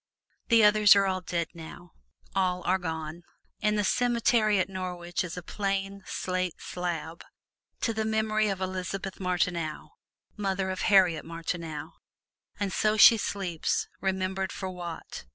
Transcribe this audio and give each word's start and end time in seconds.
The 0.47 0.63
others 0.63 0.95
are 0.95 1.05
all 1.05 1.21
dead 1.21 1.49
now 1.53 1.91
all 2.33 2.63
are 2.65 2.79
gone. 2.79 3.21
In 3.59 3.75
the 3.75 3.83
cemetery 3.83 4.57
at 4.57 4.67
Norwich 4.67 5.23
is 5.23 5.37
a 5.37 5.43
plain, 5.43 6.01
slate 6.07 6.59
slab, 6.59 7.23
"To 7.81 7.93
the 7.93 8.03
Memory 8.03 8.47
of 8.47 8.59
Elizabeth 8.61 9.19
Martineau, 9.19 9.89
Mother 10.35 10.71
of 10.71 10.81
Harriet 10.89 11.23
Martineau." 11.23 11.91
And 12.59 12.73
so 12.73 12.97
she 12.97 13.15
sleeps, 13.17 13.87
remembered 13.99 14.51
for 14.51 14.71
what? 14.71 15.25